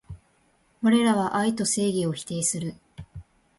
[0.81, 2.73] われらは愛と正義を否定する